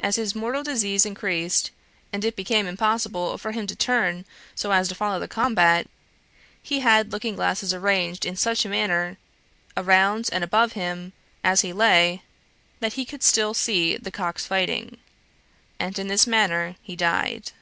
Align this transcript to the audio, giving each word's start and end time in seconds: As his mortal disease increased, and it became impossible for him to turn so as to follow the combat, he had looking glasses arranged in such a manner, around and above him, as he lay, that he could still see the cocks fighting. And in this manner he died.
As 0.00 0.16
his 0.16 0.34
mortal 0.34 0.64
disease 0.64 1.06
increased, 1.06 1.70
and 2.12 2.24
it 2.24 2.34
became 2.34 2.66
impossible 2.66 3.38
for 3.38 3.52
him 3.52 3.68
to 3.68 3.76
turn 3.76 4.24
so 4.56 4.72
as 4.72 4.88
to 4.88 4.96
follow 4.96 5.20
the 5.20 5.28
combat, 5.28 5.86
he 6.60 6.80
had 6.80 7.12
looking 7.12 7.36
glasses 7.36 7.72
arranged 7.72 8.26
in 8.26 8.34
such 8.34 8.64
a 8.64 8.68
manner, 8.68 9.16
around 9.76 10.28
and 10.32 10.42
above 10.42 10.72
him, 10.72 11.12
as 11.44 11.60
he 11.60 11.72
lay, 11.72 12.24
that 12.80 12.94
he 12.94 13.04
could 13.04 13.22
still 13.22 13.54
see 13.54 13.96
the 13.96 14.10
cocks 14.10 14.44
fighting. 14.44 14.98
And 15.78 15.96
in 16.00 16.08
this 16.08 16.26
manner 16.26 16.74
he 16.82 16.96
died. 16.96 17.52